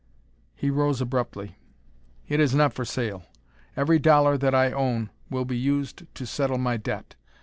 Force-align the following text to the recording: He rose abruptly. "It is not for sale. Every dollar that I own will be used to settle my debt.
He 0.55 0.71
rose 0.71 0.99
abruptly. 0.99 1.57
"It 2.27 2.39
is 2.39 2.55
not 2.55 2.73
for 2.73 2.83
sale. 2.85 3.21
Every 3.77 3.99
dollar 3.99 4.35
that 4.35 4.55
I 4.55 4.71
own 4.71 5.11
will 5.29 5.45
be 5.45 5.55
used 5.59 6.05
to 6.15 6.25
settle 6.25 6.57
my 6.57 6.75
debt. 6.75 7.13